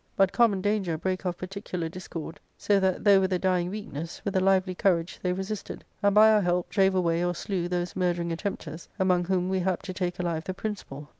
But 0.15 0.33
common 0.33 0.61
danger 0.61 0.97
brake 0.97 1.27
off 1.27 1.37
par 1.37 1.47
tiv'ular 1.47 1.91
discord; 1.91 2.39
so 2.57 2.79
that, 2.79 3.03
though 3.03 3.19
with 3.19 3.31
a 3.33 3.37
dying 3.37 3.69
weakness, 3.69 4.19
with 4.25 4.35
a 4.35 4.39
lively 4.39 4.73
courage 4.73 5.19
they 5.21 5.31
resisted, 5.31 5.83
and 6.01 6.15
by 6.15 6.31
our 6.31 6.41
help 6.41 6.69
drave 6.69 6.95
away 6.95 7.23
or 7.23 7.35
slew 7.35 7.67
those 7.67 7.95
murdering 7.95 8.31
attempters, 8.35 8.87
among 8.97 9.25
whom 9.25 9.47
we 9.47 9.59
hapt 9.59 9.85
to 9.85 9.93
take 9.93 10.17
alive 10.17 10.45
the 10.45 10.55
principal. 10.55 11.07